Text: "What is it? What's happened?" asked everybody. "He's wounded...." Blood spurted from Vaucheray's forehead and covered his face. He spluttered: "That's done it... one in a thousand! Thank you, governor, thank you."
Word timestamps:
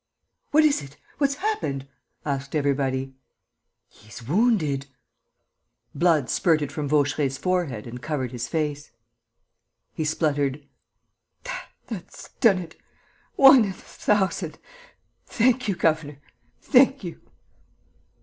"What 0.49 0.63
is 0.63 0.81
it? 0.81 0.97
What's 1.19 1.35
happened?" 1.45 1.87
asked 2.25 2.55
everybody. 2.55 3.13
"He's 3.87 4.27
wounded...." 4.27 4.87
Blood 5.93 6.27
spurted 6.27 6.71
from 6.71 6.87
Vaucheray's 6.89 7.37
forehead 7.37 7.85
and 7.85 8.01
covered 8.01 8.31
his 8.31 8.47
face. 8.47 8.89
He 9.93 10.03
spluttered: 10.03 10.65
"That's 11.87 12.29
done 12.39 12.57
it... 12.57 12.75
one 13.35 13.63
in 13.63 13.69
a 13.69 13.73
thousand! 13.73 14.57
Thank 15.27 15.67
you, 15.67 15.75
governor, 15.75 16.17
thank 16.59 17.03
you." 17.03 17.21